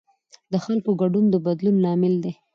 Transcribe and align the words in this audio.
د 0.51 0.53
خلکو 0.65 0.91
ګډون 1.01 1.25
د 1.29 1.35
بدلون 1.45 1.75
لامل 1.83 2.13
دی 2.23 2.33